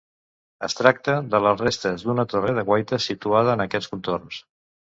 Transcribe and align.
Es 0.67 0.75
tracta 0.79 1.17
de 1.33 1.41
les 1.49 1.61
restes 1.67 2.07
d'una 2.07 2.27
torre 2.33 2.57
de 2.57 2.65
guaita 2.73 3.01
situada 3.09 3.55
en 3.57 3.65
aquests 3.69 3.95
contorns. 3.95 4.45